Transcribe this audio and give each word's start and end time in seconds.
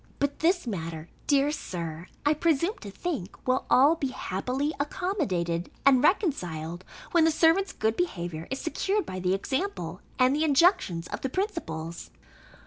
But 0.17 0.39
this 0.39 0.65
matter, 0.65 1.09
dear 1.27 1.51
Sir, 1.51 2.07
I 2.25 2.33
presume 2.33 2.75
to 2.79 2.89
think, 2.89 3.37
will 3.47 3.67
all 3.69 3.93
be 3.95 4.07
happily 4.07 4.73
accommodated 4.79 5.69
and 5.85 6.01
reconciled, 6.03 6.83
when 7.11 7.23
the 7.23 7.29
servants' 7.29 7.71
good 7.71 7.95
behaviour 7.95 8.47
is 8.49 8.57
secured 8.59 9.05
by 9.05 9.19
the 9.19 9.35
example 9.35 10.01
and 10.17 10.35
injunctions 10.35 11.07
of 11.09 11.21
the 11.21 11.29
principals. 11.29 12.09